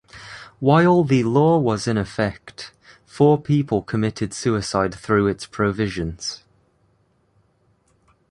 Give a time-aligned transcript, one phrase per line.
[0.57, 2.71] While the law was in effect,
[3.05, 6.43] four people committed suicide through its provisions.